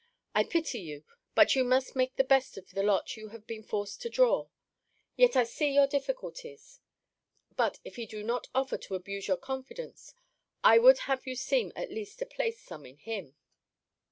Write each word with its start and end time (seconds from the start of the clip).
I 0.33 0.45
pity 0.45 0.79
you 0.79 1.03
but 1.35 1.53
you 1.55 1.63
must 1.63 1.95
make 1.95 2.15
the 2.15 2.23
best 2.23 2.57
of 2.57 2.71
the 2.71 2.81
lot 2.81 3.15
you 3.15 3.27
have 3.29 3.45
been 3.45 3.61
forced 3.61 4.01
to 4.01 4.09
draw. 4.09 4.47
Yet 5.15 5.35
I 5.35 5.43
see 5.43 5.69
your 5.75 5.85
difficulties. 5.85 6.79
But, 7.55 7.77
if 7.85 7.97
he 7.97 8.07
do 8.07 8.23
not 8.23 8.47
offer 8.55 8.77
to 8.79 8.95
abuse 8.95 9.27
your 9.27 9.37
confidence, 9.37 10.15
I 10.63 10.79
would 10.79 10.97
have 11.05 11.27
you 11.27 11.35
seem 11.35 11.71
at 11.75 11.91
least 11.91 12.17
to 12.17 12.25
place 12.25 12.59
some 12.59 12.83
in 12.83 12.97
him. 12.97 13.35